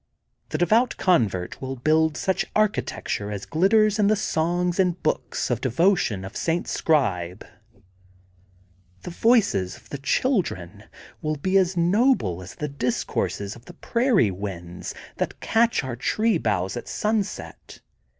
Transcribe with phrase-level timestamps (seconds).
[0.49, 5.51] The de vout convert will build such architecture as glitters in the songs and books
[5.51, 6.67] of devotion of St.
[6.67, 7.45] Scribe.
[9.03, 10.85] The voices of the children
[11.21, 16.39] will be as noble as the discourses of the prairie winds that catch our tree
[16.39, 17.79] boughs at sunset.